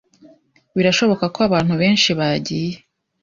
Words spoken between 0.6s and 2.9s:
birashoboka ko abantu benshi bagiye